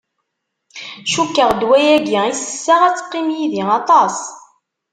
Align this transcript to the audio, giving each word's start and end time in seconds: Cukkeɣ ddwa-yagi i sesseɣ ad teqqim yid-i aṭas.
Cukkeɣ 1.11 1.49
ddwa-yagi 1.53 2.19
i 2.29 2.33
sesseɣ 2.39 2.81
ad 2.87 2.95
teqqim 2.97 3.27
yid-i 3.37 3.63
aṭas. 3.79 4.17